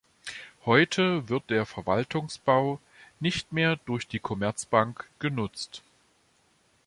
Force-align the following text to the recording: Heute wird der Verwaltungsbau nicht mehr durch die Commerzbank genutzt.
Heute 0.65 1.29
wird 1.29 1.51
der 1.51 1.67
Verwaltungsbau 1.67 2.79
nicht 3.19 3.53
mehr 3.53 3.75
durch 3.75 4.07
die 4.07 4.17
Commerzbank 4.17 5.07
genutzt. 5.19 5.83